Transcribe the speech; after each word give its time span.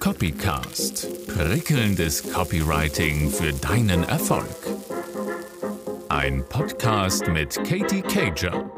Copycast. 0.00 1.06
Prickelndes 1.26 2.22
Copywriting 2.32 3.30
für 3.30 3.52
deinen 3.52 4.04
Erfolg. 4.04 4.46
Ein 6.08 6.44
Podcast 6.48 7.28
mit 7.28 7.54
Katie 7.64 8.02
Cager. 8.02 8.70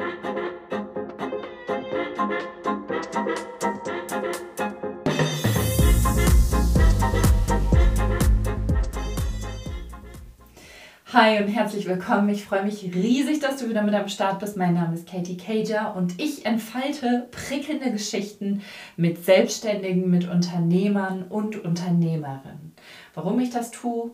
Hi 11.21 11.43
und 11.43 11.49
herzlich 11.49 11.89
willkommen. 11.89 12.29
Ich 12.29 12.45
freue 12.45 12.63
mich 12.63 12.95
riesig, 12.95 13.41
dass 13.41 13.57
du 13.57 13.69
wieder 13.69 13.83
mit 13.83 13.93
am 13.93 14.07
Start 14.07 14.39
bist. 14.39 14.57
Mein 14.57 14.75
Name 14.75 14.95
ist 14.95 15.09
Katie 15.09 15.37
Cager 15.37 15.97
und 15.97 16.21
ich 16.21 16.47
entfalte 16.47 17.27
prickelnde 17.33 17.91
Geschichten 17.91 18.63
mit 18.97 19.25
Selbstständigen, 19.25 20.09
mit 20.09 20.31
Unternehmern 20.31 21.25
und 21.29 21.65
Unternehmerinnen. 21.65 22.73
Warum 23.15 23.41
ich 23.41 23.51
das 23.51 23.73
tue? 23.73 24.13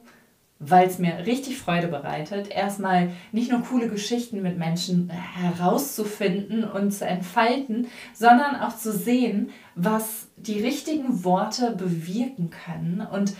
Weil 0.61 0.87
es 0.87 0.99
mir 0.99 1.27
richtig 1.27 1.59
Freude 1.59 1.89
bereitet, 1.89 2.49
erstmal 2.51 3.11
nicht 3.33 3.51
nur 3.51 3.61
coole 3.61 3.89
Geschichten 3.89 4.41
mit 4.41 4.57
Menschen 4.57 5.11
herauszufinden 5.11 6.65
und 6.65 6.91
zu 6.91 7.05
entfalten, 7.05 7.89
sondern 8.15 8.57
auch 8.57 8.79
zu 8.79 8.93
sehen, 8.93 9.51
was 9.75 10.29
die 10.39 10.63
richtigen 10.63 11.23
Worte 11.23 11.73
bewirken 11.73 12.49
können 12.49 13.07
und 13.13 13.35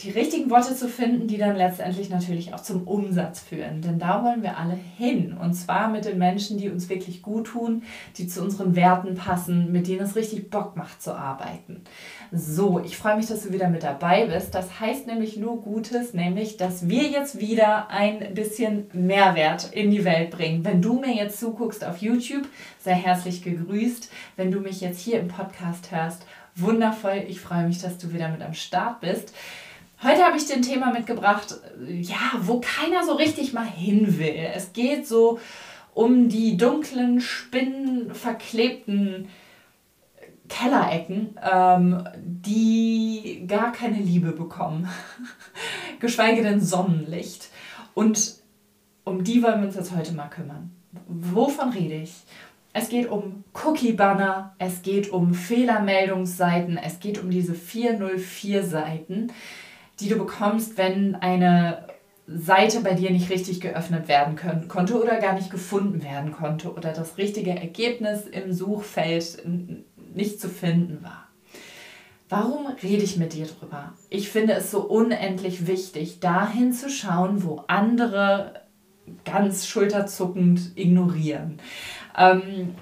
die 0.00 0.10
richtigen 0.10 0.48
Worte 0.48 0.76
zu 0.76 0.88
finden, 0.88 1.26
die 1.26 1.38
dann 1.38 1.56
letztendlich 1.56 2.08
natürlich 2.08 2.54
auch 2.54 2.62
zum 2.62 2.86
Umsatz 2.86 3.40
führen. 3.40 3.82
Denn 3.82 3.98
da 3.98 4.22
wollen 4.22 4.44
wir 4.44 4.56
alle 4.56 4.78
hin. 4.96 5.36
Und 5.36 5.54
zwar 5.54 5.88
mit 5.88 6.04
den 6.04 6.18
Menschen, 6.18 6.56
die 6.56 6.68
uns 6.68 6.88
wirklich 6.88 7.20
gut 7.20 7.48
tun, 7.48 7.82
die 8.16 8.28
zu 8.28 8.42
unseren 8.42 8.76
Werten 8.76 9.16
passen, 9.16 9.72
mit 9.72 9.88
denen 9.88 10.02
es 10.02 10.14
richtig 10.14 10.50
Bock 10.50 10.76
macht 10.76 11.02
zu 11.02 11.16
arbeiten. 11.16 11.82
So, 12.30 12.78
ich 12.78 12.96
freue 12.96 13.16
mich, 13.16 13.26
dass 13.26 13.42
du 13.42 13.52
wieder 13.52 13.68
mit 13.68 13.82
dabei 13.82 14.26
bist. 14.26 14.54
Das 14.54 14.78
heißt 14.78 15.08
nämlich 15.08 15.36
nur 15.36 15.60
Gutes, 15.62 16.14
nämlich, 16.14 16.56
dass 16.56 16.88
wir 16.88 17.02
jetzt 17.04 17.40
wieder 17.40 17.90
ein 17.90 18.34
bisschen 18.34 18.86
Mehrwert 18.92 19.72
in 19.72 19.90
die 19.90 20.04
Welt 20.04 20.30
bringen. 20.30 20.64
Wenn 20.64 20.80
du 20.80 21.00
mir 21.00 21.14
jetzt 21.16 21.40
zuguckst 21.40 21.84
auf 21.84 21.98
YouTube, 21.98 22.46
sei 22.78 22.92
herzlich 22.92 23.42
gegrüßt. 23.42 24.10
Wenn 24.36 24.52
du 24.52 24.60
mich 24.60 24.80
jetzt 24.80 25.00
hier 25.00 25.18
im 25.18 25.26
Podcast 25.26 25.90
hörst, 25.90 26.24
wundervoll. 26.54 27.24
Ich 27.26 27.40
freue 27.40 27.66
mich, 27.66 27.80
dass 27.80 27.98
du 27.98 28.12
wieder 28.12 28.28
mit 28.28 28.42
am 28.42 28.54
Start 28.54 29.00
bist. 29.00 29.32
Heute 30.00 30.22
habe 30.22 30.36
ich 30.36 30.52
ein 30.52 30.62
Thema 30.62 30.92
mitgebracht, 30.92 31.56
ja, 31.88 32.30
wo 32.42 32.60
keiner 32.60 33.04
so 33.04 33.14
richtig 33.14 33.52
mal 33.52 33.66
hin 33.66 34.16
will. 34.18 34.48
Es 34.54 34.72
geht 34.72 35.08
so 35.08 35.40
um 35.92 36.28
die 36.28 36.56
dunklen, 36.56 37.20
spinnenverklebten 37.20 39.28
Kellerecken, 40.48 41.36
ähm, 41.42 42.04
die 42.16 43.42
gar 43.48 43.72
keine 43.72 43.98
Liebe 43.98 44.30
bekommen, 44.30 44.88
geschweige 46.00 46.44
denn 46.44 46.60
Sonnenlicht. 46.60 47.48
Und 47.94 48.36
um 49.02 49.24
die 49.24 49.42
wollen 49.42 49.62
wir 49.62 49.66
uns 49.66 49.74
jetzt 49.74 49.96
heute 49.96 50.12
mal 50.12 50.28
kümmern. 50.28 50.70
Wovon 51.08 51.70
rede 51.70 51.96
ich? 51.96 52.14
Es 52.72 52.88
geht 52.88 53.10
um 53.10 53.42
Cookie-Banner, 53.64 54.54
es 54.58 54.82
geht 54.82 55.10
um 55.10 55.34
Fehlermeldungsseiten, 55.34 56.76
es 56.76 57.00
geht 57.00 57.18
um 57.18 57.30
diese 57.30 57.54
404-Seiten 57.54 59.32
die 60.00 60.08
du 60.08 60.16
bekommst, 60.16 60.78
wenn 60.78 61.14
eine 61.16 61.86
Seite 62.26 62.80
bei 62.80 62.94
dir 62.94 63.10
nicht 63.10 63.30
richtig 63.30 63.60
geöffnet 63.60 64.06
werden 64.06 64.36
können, 64.36 64.68
konnte 64.68 65.00
oder 65.00 65.18
gar 65.18 65.34
nicht 65.34 65.50
gefunden 65.50 66.02
werden 66.02 66.32
konnte 66.32 66.72
oder 66.72 66.92
das 66.92 67.16
richtige 67.16 67.50
Ergebnis 67.50 68.26
im 68.26 68.52
Suchfeld 68.52 69.42
nicht 70.14 70.40
zu 70.40 70.48
finden 70.48 71.02
war. 71.02 71.28
Warum 72.28 72.66
rede 72.82 73.02
ich 73.02 73.16
mit 73.16 73.32
dir 73.32 73.46
drüber? 73.46 73.94
Ich 74.10 74.28
finde 74.28 74.52
es 74.52 74.70
so 74.70 74.80
unendlich 74.80 75.66
wichtig, 75.66 76.20
dahin 76.20 76.74
zu 76.74 76.90
schauen, 76.90 77.42
wo 77.42 77.64
andere 77.68 78.52
ganz 79.24 79.66
schulterzuckend 79.66 80.72
ignorieren. 80.74 81.58
Ähm, 82.16 82.74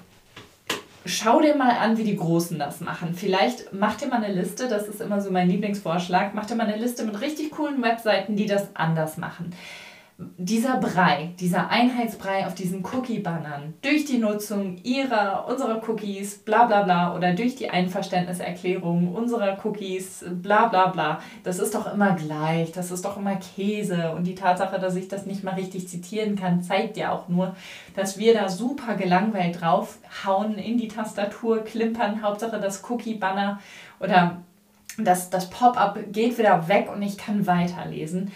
schau 1.07 1.41
dir 1.41 1.55
mal 1.55 1.77
an, 1.77 1.97
wie 1.97 2.03
die 2.03 2.15
Großen 2.15 2.59
das 2.59 2.81
machen. 2.81 3.13
Vielleicht 3.13 3.73
mach 3.73 3.95
dir 3.95 4.07
mal 4.07 4.23
eine 4.23 4.33
Liste, 4.33 4.67
das 4.67 4.87
ist 4.87 5.01
immer 5.01 5.21
so 5.21 5.31
mein 5.31 5.49
Lieblingsvorschlag, 5.49 6.33
mach 6.33 6.45
dir 6.45 6.55
mal 6.55 6.67
eine 6.67 6.77
Liste 6.77 7.05
mit 7.05 7.21
richtig 7.21 7.51
coolen 7.51 7.81
Webseiten, 7.81 8.35
die 8.35 8.45
das 8.45 8.69
anders 8.75 9.17
machen 9.17 9.53
dieser 10.19 10.77
Brei, 10.77 11.33
dieser 11.39 11.69
Einheitsbrei 11.69 12.47
auf 12.47 12.55
diesen 12.55 12.83
Cookie-Bannern 12.83 13.75
durch 13.83 14.05
die 14.05 14.17
Nutzung 14.17 14.77
ihrer, 14.81 15.47
unserer 15.47 15.79
Cookies, 15.87 16.39
bla 16.39 16.65
bla 16.65 16.81
bla, 16.81 17.15
oder 17.15 17.33
durch 17.33 17.55
die 17.55 17.69
Einverständniserklärung 17.69 19.13
unserer 19.13 19.63
Cookies, 19.63 20.25
bla 20.27 20.69
bla 20.69 20.87
bla, 20.87 21.19
das 21.43 21.59
ist 21.59 21.75
doch 21.75 21.93
immer 21.93 22.15
gleich, 22.15 22.71
das 22.71 22.89
ist 22.89 23.05
doch 23.05 23.17
immer 23.17 23.35
Käse. 23.35 24.11
Und 24.15 24.23
die 24.23 24.33
Tatsache, 24.33 24.79
dass 24.79 24.95
ich 24.95 25.07
das 25.07 25.27
nicht 25.27 25.43
mal 25.43 25.53
richtig 25.53 25.87
zitieren 25.87 26.35
kann, 26.35 26.63
zeigt 26.63 26.97
ja 26.97 27.11
auch 27.11 27.27
nur, 27.27 27.55
dass 27.95 28.17
wir 28.17 28.33
da 28.33 28.49
super 28.49 28.95
gelangweilt 28.95 29.61
draufhauen, 29.61 30.55
in 30.55 30.79
die 30.79 30.87
Tastatur 30.87 31.63
klimpern, 31.63 32.23
Hauptsache 32.23 32.59
das 32.59 32.83
Cookie-Banner 32.89 33.59
oder 33.99 34.37
das, 34.97 35.29
das 35.29 35.51
Pop-up 35.51 35.99
geht 36.11 36.39
wieder 36.39 36.67
weg 36.67 36.89
und 36.91 37.03
ich 37.03 37.19
kann 37.19 37.45
weiterlesen 37.45 38.31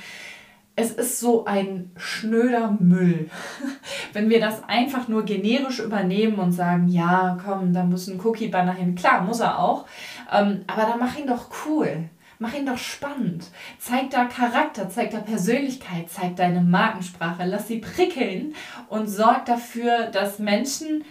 es 0.75 0.91
ist 0.91 1.19
so 1.19 1.45
ein 1.45 1.91
schnöder 1.97 2.75
Müll. 2.79 3.29
Wenn 4.13 4.29
wir 4.29 4.39
das 4.39 4.63
einfach 4.67 5.07
nur 5.07 5.23
generisch 5.23 5.79
übernehmen 5.79 6.39
und 6.39 6.51
sagen, 6.53 6.87
ja, 6.87 7.37
komm, 7.43 7.73
da 7.73 7.83
muss 7.83 8.07
ein 8.07 8.19
Cookie-Banner 8.23 8.73
hin. 8.73 8.95
Klar, 8.95 9.21
muss 9.21 9.41
er 9.41 9.59
auch. 9.59 9.85
Ähm, 10.31 10.61
aber 10.67 10.83
dann 10.83 10.99
mach 10.99 11.17
ihn 11.17 11.27
doch 11.27 11.49
cool. 11.65 12.09
Mach 12.39 12.55
ihn 12.55 12.65
doch 12.65 12.77
spannend. 12.77 13.45
Zeig 13.77 14.09
da 14.09 14.25
Charakter, 14.25 14.89
zeig 14.89 15.11
da 15.11 15.19
Persönlichkeit, 15.19 16.09
zeig 16.09 16.37
deine 16.37 16.61
Markensprache. 16.61 17.45
Lass 17.45 17.67
sie 17.67 17.77
prickeln 17.77 18.55
und 18.89 19.07
sorg 19.07 19.45
dafür, 19.45 20.07
dass 20.07 20.39
Menschen 20.39 21.03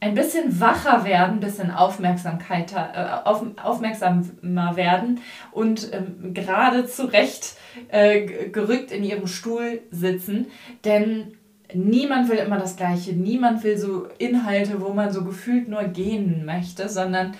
ein 0.00 0.14
bisschen 0.14 0.60
wacher 0.60 1.04
werden, 1.04 1.36
ein 1.36 1.40
bisschen 1.40 1.70
Aufmerksamkeit, 1.70 2.74
äh, 2.74 3.06
auf, 3.24 3.42
aufmerksamer 3.62 4.76
werden 4.76 5.20
und 5.50 5.90
ähm, 5.94 6.34
gerade 6.34 6.84
zurecht 6.84 7.56
äh, 7.88 8.48
gerückt 8.48 8.90
in 8.90 9.04
ihrem 9.04 9.26
Stuhl 9.26 9.82
sitzen. 9.90 10.46
Denn 10.84 11.34
niemand 11.72 12.28
will 12.28 12.38
immer 12.38 12.58
das 12.58 12.76
Gleiche, 12.76 13.12
niemand 13.12 13.64
will 13.64 13.78
so 13.78 14.06
Inhalte, 14.18 14.80
wo 14.80 14.92
man 14.92 15.12
so 15.12 15.24
gefühlt 15.24 15.68
nur 15.68 15.84
gehen 15.84 16.44
möchte, 16.44 16.88
sondern 16.88 17.34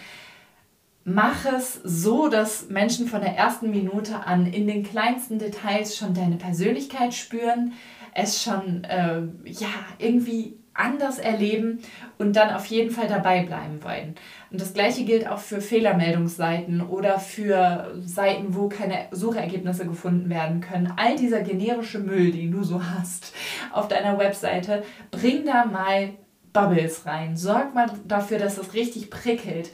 mach 1.04 1.44
es 1.44 1.80
so, 1.84 2.28
dass 2.28 2.68
Menschen 2.68 3.06
von 3.06 3.20
der 3.20 3.36
ersten 3.36 3.70
Minute 3.70 4.26
an 4.26 4.46
in 4.46 4.66
den 4.66 4.82
kleinsten 4.82 5.38
Details 5.38 5.96
schon 5.96 6.14
deine 6.14 6.36
Persönlichkeit 6.36 7.14
spüren, 7.14 7.72
es 8.14 8.42
schon 8.42 8.84
äh, 8.84 9.22
ja 9.44 9.68
irgendwie 9.98 10.56
anders 10.74 11.18
erleben 11.18 11.78
und 12.18 12.34
dann 12.36 12.52
auf 12.52 12.66
jeden 12.66 12.90
Fall 12.90 13.06
dabei 13.06 13.44
bleiben 13.44 13.82
wollen. 13.82 14.16
Und 14.50 14.60
das 14.60 14.74
gleiche 14.74 15.04
gilt 15.04 15.28
auch 15.28 15.38
für 15.38 15.60
Fehlermeldungsseiten 15.60 16.80
oder 16.82 17.18
für 17.18 17.94
Seiten, 18.04 18.54
wo 18.54 18.68
keine 18.68 19.06
Suchergebnisse 19.10 19.86
gefunden 19.86 20.28
werden 20.30 20.60
können. 20.60 20.92
All 20.96 21.16
dieser 21.16 21.40
generische 21.42 22.00
Müll, 22.00 22.32
den 22.32 22.52
du 22.52 22.62
so 22.62 22.82
hast 22.84 23.32
auf 23.72 23.88
deiner 23.88 24.18
Webseite, 24.18 24.82
bring 25.10 25.44
da 25.44 25.64
mal 25.64 26.10
Bubbles 26.52 27.06
rein. 27.06 27.36
Sorg 27.36 27.74
mal 27.74 27.90
dafür, 28.06 28.38
dass 28.38 28.58
es 28.58 28.74
richtig 28.74 29.10
prickelt 29.10 29.70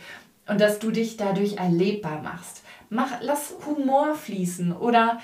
und 0.49 0.61
dass 0.61 0.79
du 0.79 0.91
dich 0.91 1.17
dadurch 1.17 1.57
erlebbar 1.59 2.23
machst. 2.23 2.63
Mach, 2.89 3.21
lass 3.21 3.55
Humor 3.67 4.15
fließen 4.15 4.73
oder 4.73 5.21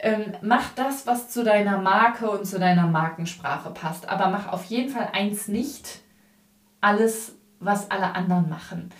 ähm, 0.00 0.34
mach 0.42 0.74
das, 0.74 1.06
was 1.06 1.30
zu 1.30 1.44
deiner 1.44 1.78
Marke 1.78 2.30
und 2.30 2.46
zu 2.46 2.58
deiner 2.58 2.86
Markensprache 2.86 3.70
passt. 3.70 4.08
Aber 4.08 4.28
mach 4.28 4.48
auf 4.52 4.64
jeden 4.64 4.90
Fall 4.90 5.10
eins 5.12 5.48
nicht, 5.48 6.00
alles, 6.80 7.36
was 7.60 7.90
alle 7.90 8.14
anderen 8.14 8.48
machen. 8.48 8.90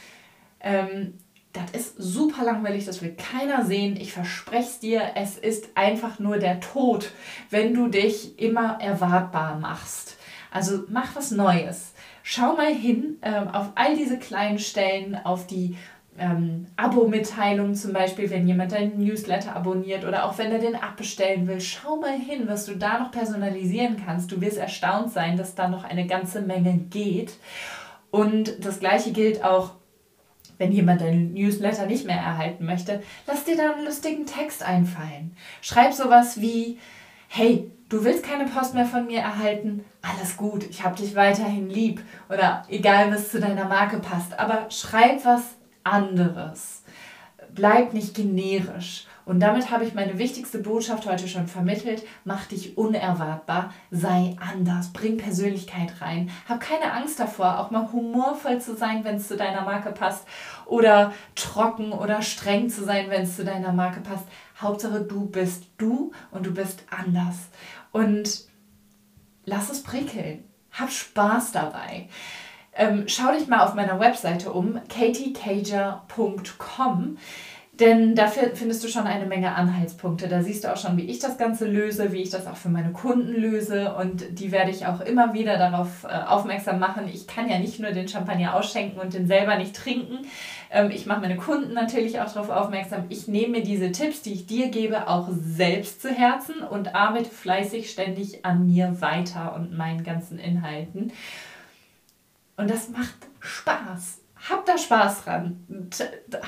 Ähm, 0.60 1.19
das 1.53 1.70
ist 1.70 1.94
super 1.99 2.44
langweilig, 2.44 2.85
das 2.85 3.00
will 3.00 3.14
keiner 3.14 3.64
sehen. 3.64 3.96
Ich 3.96 4.12
verspreche 4.12 4.69
es 4.69 4.79
dir, 4.81 5.02
es 5.14 5.38
ist 5.38 5.76
einfach 5.76 6.19
nur 6.19 6.38
der 6.38 6.61
Tod, 6.61 7.12
wenn 7.50 7.75
du 7.75 7.88
dich 7.88 8.38
immer 8.40 8.81
erwartbar 8.81 9.58
machst. 9.58 10.17
Also 10.50 10.85
mach 10.88 11.14
was 11.14 11.31
Neues. 11.31 11.94
Schau 12.23 12.56
mal 12.56 12.73
hin 12.73 13.19
ähm, 13.23 13.49
auf 13.49 13.69
all 13.75 13.97
diese 13.97 14.19
kleinen 14.19 14.58
Stellen, 14.58 15.14
auf 15.14 15.47
die 15.47 15.76
ähm, 16.19 16.66
Abo-Mitteilungen 16.76 17.75
zum 17.75 17.93
Beispiel, 17.93 18.31
wenn 18.31 18.46
jemand 18.46 18.72
deinen 18.72 18.99
Newsletter 18.99 19.56
abonniert 19.56 20.05
oder 20.05 20.25
auch 20.25 20.38
wenn 20.38 20.52
er 20.52 20.58
den 20.58 20.76
abbestellen 20.76 21.46
will. 21.46 21.61
Schau 21.61 21.96
mal 21.96 22.16
hin, 22.16 22.44
was 22.46 22.66
du 22.66 22.76
da 22.76 22.99
noch 22.99 23.11
personalisieren 23.11 23.96
kannst. 24.05 24.31
Du 24.31 24.40
wirst 24.40 24.58
erstaunt 24.58 25.11
sein, 25.11 25.37
dass 25.37 25.55
da 25.55 25.69
noch 25.69 25.84
eine 25.84 26.06
ganze 26.06 26.40
Menge 26.40 26.75
geht. 26.90 27.34
Und 28.11 28.64
das 28.64 28.78
gleiche 28.78 29.11
gilt 29.11 29.44
auch, 29.44 29.72
wenn 30.58 30.70
jemand 30.70 31.00
deinen 31.00 31.34
Newsletter 31.34 31.87
nicht 31.87 32.06
mehr 32.06 32.19
erhalten 32.19 32.64
möchte. 32.64 33.02
Lass 33.26 33.44
dir 33.44 33.56
da 33.56 33.72
einen 33.72 33.84
lustigen 33.84 34.25
Text 34.25 34.62
einfallen. 34.62 35.37
Schreib 35.61 35.93
sowas 35.93 36.40
wie, 36.40 36.78
hey, 37.26 37.69
du 37.88 38.05
willst 38.05 38.22
keine 38.22 38.44
Post 38.44 38.75
mehr 38.75 38.87
von 38.87 39.06
mir 39.06 39.19
erhalten? 39.19 39.84
Alles 40.00 40.37
gut, 40.37 40.64
ich 40.70 40.84
habe 40.84 40.94
dich 40.94 41.16
weiterhin 41.16 41.69
lieb. 41.69 42.02
Oder 42.28 42.62
egal, 42.69 43.11
was 43.11 43.32
zu 43.32 43.40
deiner 43.40 43.64
Marke 43.64 43.99
passt. 43.99 44.38
Aber 44.38 44.70
schreib 44.70 45.25
was 45.25 45.56
anderes. 45.84 46.82
bleib 47.54 47.92
nicht 47.92 48.14
generisch. 48.14 49.06
Und 49.25 49.40
damit 49.40 49.70
habe 49.70 49.84
ich 49.84 49.94
meine 49.94 50.19
wichtigste 50.19 50.58
Botschaft 50.58 51.06
heute 51.06 51.28
schon 51.28 51.46
vermittelt. 51.46 52.04
Mach 52.25 52.44
dich 52.46 52.76
unerwartbar, 52.76 53.72
sei 53.90 54.36
anders, 54.38 54.92
bring 54.92 55.16
Persönlichkeit 55.16 56.00
rein. 56.00 56.31
Hab 56.48 56.60
keine 56.60 56.92
Angst 56.92 57.19
davor, 57.19 57.58
auch 57.58 57.70
mal 57.70 57.90
humorvoll 57.90 58.60
zu 58.60 58.76
sein, 58.76 59.04
wenn 59.04 59.16
es 59.16 59.28
zu 59.28 59.36
deiner 59.36 59.62
Marke 59.62 59.92
passt. 59.92 60.26
Oder 60.66 61.12
trocken 61.36 61.92
oder 61.92 62.20
streng 62.20 62.69
zu 62.69 62.84
sein, 62.84 63.08
wenn 63.08 63.22
es 63.22 63.37
zu 63.37 63.44
deiner 63.44 63.72
Marke 63.72 64.00
passt. 64.00 64.26
Hauptsache, 64.60 65.00
du 65.00 65.26
bist 65.26 65.64
du 65.78 66.12
und 66.30 66.44
du 66.44 66.52
bist 66.52 66.84
anders. 66.90 67.48
Und 67.92 68.44
lass 69.46 69.70
es 69.70 69.82
prickeln. 69.82 70.44
Hab 70.72 70.90
Spaß 70.90 71.52
dabei. 71.52 72.08
Ähm, 72.76 73.05
schau 73.06 73.32
dich 73.32 73.49
mal 73.49 73.65
auf 73.65 73.75
meiner 73.75 73.99
Webseite 74.00 74.53
um, 74.53 74.81
katiecager.com. 74.88 77.17
Denn 77.81 78.15
dafür 78.15 78.50
findest 78.55 78.85
du 78.85 78.88
schon 78.88 79.09
eine 79.09 79.26
Menge 79.26 79.53
Anhaltspunkte. 79.53 80.29
Da 80.29 80.43
siehst 80.43 80.62
du 80.62 80.73
auch 80.73 80.76
schon, 80.76 80.97
wie 80.97 81.06
ich 81.06 81.19
das 81.19 81.38
Ganze 81.38 81.67
löse, 81.67 82.12
wie 82.12 82.23
ich 82.23 82.31
das 82.31 82.47
auch 82.47 82.56
für 82.56 82.69
meine 82.69 82.93
Kunden 82.93 83.32
löse. 83.32 83.97
Und 83.97 84.38
die 84.38 84.53
werde 84.53 84.71
ich 84.71 84.87
auch 84.87 85.00
immer 85.00 85.35
wieder 85.35 85.59
darauf 85.59 86.05
äh, 86.05 86.06
aufmerksam 86.06 86.79
machen. 86.79 87.11
Ich 87.12 87.26
kann 87.26 87.50
ja 87.50 87.59
nicht 87.59 87.81
nur 87.81 87.91
den 87.91 88.06
Champagner 88.06 88.55
ausschenken 88.55 89.00
und 89.00 89.12
den 89.12 89.26
selber 89.26 89.56
nicht 89.56 89.75
trinken. 89.75 90.19
Ähm, 90.71 90.93
ich 90.93 91.06
mache 91.06 91.23
meine 91.23 91.37
Kunden 91.37 91.75
natürlich 91.75 92.21
auch 92.21 92.32
darauf 92.32 92.50
aufmerksam. 92.50 93.06
Ich 93.09 93.26
nehme 93.26 93.59
mir 93.59 93.65
diese 93.65 93.91
Tipps, 93.91 94.23
die 94.23 94.35
ich 94.35 94.47
dir 94.47 94.69
gebe, 94.69 95.09
auch 95.09 95.29
selbst 95.32 96.00
zu 96.00 96.11
Herzen 96.11 96.62
und 96.62 96.94
arbeite 96.94 97.31
fleißig 97.31 97.91
ständig 97.91 98.44
an 98.44 98.67
mir 98.67 99.00
weiter 99.00 99.53
und 99.56 99.76
meinen 99.76 100.05
ganzen 100.05 100.38
Inhalten. 100.38 101.11
Und 102.56 102.70
das 102.70 102.88
macht 102.88 103.14
Spaß. 103.40 104.20
Hab 104.48 104.66
da 104.66 104.76
Spaß 104.76 105.24
dran. 105.24 105.90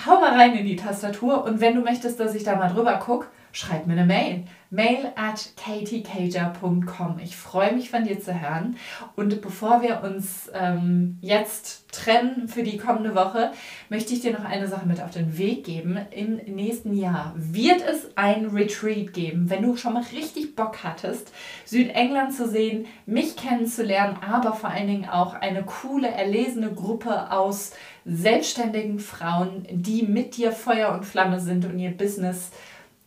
Hau 0.07 0.21
mal 0.21 0.33
rein 0.33 0.55
in 0.55 0.67
die 0.67 0.77
Tastatur 0.77 1.45
und 1.45 1.61
wenn 1.61 1.75
du 1.75 1.81
möchtest, 1.81 2.21
dass 2.21 2.35
ich 2.35 2.45
da 2.45 2.57
mal 2.57 2.69
drüber 2.69 2.99
gucke, 2.99 3.29
schreib 3.57 3.87
mir 3.87 3.95
eine 3.95 4.05
Mail. 4.05 4.45
Mail 4.69 5.13
at 5.17 5.53
katiecager.com. 5.57 7.19
Ich 7.23 7.37
freue 7.37 7.73
mich 7.73 7.89
von 7.89 8.05
dir 8.05 8.21
zu 8.21 8.39
hören. 8.39 8.77
Und 9.15 9.41
bevor 9.41 9.81
wir 9.81 10.03
uns 10.03 10.51
ähm, 10.53 11.17
jetzt 11.23 11.91
trennen 11.91 12.49
für 12.49 12.63
die 12.63 12.77
kommende 12.77 13.15
Woche, 13.15 13.53
möchte 13.89 14.13
ich 14.13 14.21
dir 14.21 14.35
noch 14.35 14.45
eine 14.45 14.69
Sache 14.69 14.87
mit 14.87 15.01
auf 15.01 15.11
den 15.11 15.39
Weg 15.39 15.65
geben. 15.65 15.99
Im 16.11 16.37
nächsten 16.55 16.93
Jahr 16.93 17.33
wird 17.37 17.81
es 17.81 18.11
ein 18.17 18.47
Retreat 18.47 19.15
geben, 19.15 19.49
wenn 19.49 19.63
du 19.63 19.77
schon 19.77 19.95
mal 19.95 20.05
richtig 20.13 20.55
Bock 20.55 20.85
hattest, 20.85 21.33
Südengland 21.65 22.35
zu 22.35 22.47
sehen, 22.47 22.85
mich 23.07 23.37
kennenzulernen, 23.37 24.19
aber 24.21 24.53
vor 24.53 24.69
allen 24.69 24.89
Dingen 24.89 25.09
auch 25.09 25.33
eine 25.33 25.63
coole, 25.63 26.09
erlesene 26.09 26.75
Gruppe 26.75 27.31
aus 27.31 27.73
selbstständigen 28.05 28.99
Frauen, 28.99 29.67
die 29.71 30.03
mit 30.03 30.37
dir 30.37 30.53
Feuer 30.53 30.93
und 30.93 31.07
Flamme 31.07 31.41
sind 31.41 31.65
und 31.65 31.79
ihr 31.79 31.97
Business 31.97 32.51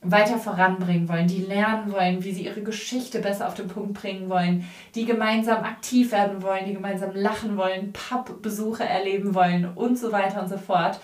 weiter 0.01 0.37
voranbringen 0.37 1.09
wollen, 1.09 1.27
die 1.27 1.41
lernen 1.41 1.91
wollen, 1.91 2.23
wie 2.23 2.31
sie 2.31 2.45
ihre 2.45 2.61
Geschichte 2.61 3.19
besser 3.19 3.47
auf 3.47 3.53
den 3.53 3.67
Punkt 3.67 3.93
bringen 3.93 4.29
wollen, 4.29 4.65
die 4.95 5.05
gemeinsam 5.05 5.63
aktiv 5.63 6.11
werden 6.11 6.41
wollen, 6.41 6.65
die 6.65 6.73
gemeinsam 6.73 7.11
lachen 7.13 7.57
wollen, 7.57 7.91
Pubbesuche 7.91 8.83
erleben 8.83 9.35
wollen 9.35 9.65
und 9.75 9.97
so 9.97 10.11
weiter 10.11 10.41
und 10.41 10.47
so 10.47 10.57
fort. 10.57 10.99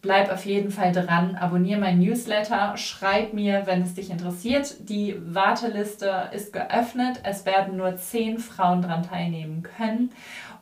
Bleib 0.00 0.30
auf 0.30 0.46
jeden 0.46 0.70
Fall 0.70 0.92
dran, 0.92 1.34
abonniere 1.34 1.80
mein 1.80 1.98
Newsletter, 1.98 2.76
schreib 2.76 3.32
mir, 3.32 3.62
wenn 3.66 3.82
es 3.82 3.94
dich 3.94 4.10
interessiert. 4.10 4.88
Die 4.88 5.16
Warteliste 5.20 6.30
ist 6.32 6.52
geöffnet, 6.52 7.20
es 7.24 7.44
werden 7.44 7.76
nur 7.76 7.96
zehn 7.96 8.38
Frauen 8.38 8.82
daran 8.82 9.02
teilnehmen 9.02 9.64
können 9.64 10.12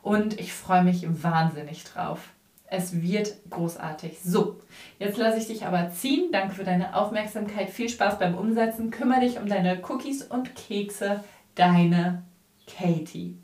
und 0.01 0.39
ich 0.39 0.53
freue 0.53 0.83
mich 0.83 1.05
wahnsinnig 1.07 1.83
drauf. 1.83 2.29
Es 2.69 3.01
wird 3.01 3.33
großartig. 3.49 4.19
So, 4.21 4.59
jetzt 4.99 5.17
lasse 5.17 5.39
ich 5.39 5.47
dich 5.47 5.65
aber 5.65 5.89
ziehen. 5.91 6.31
Danke 6.31 6.55
für 6.55 6.65
deine 6.65 6.95
Aufmerksamkeit. 6.95 7.69
Viel 7.69 7.87
Spaß 7.87 8.19
beim 8.19 8.37
Umsetzen. 8.37 8.91
Kümmere 8.91 9.21
dich 9.21 9.39
um 9.39 9.47
deine 9.47 9.81
Cookies 9.87 10.23
und 10.23 10.53
Kekse. 10.55 11.23
Deine 11.55 12.23
Katie. 12.67 13.37